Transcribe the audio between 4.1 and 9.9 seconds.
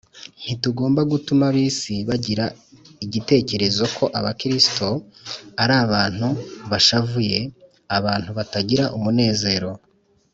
AbaKristo ari abantu bashavuye, abantu batagira umunezero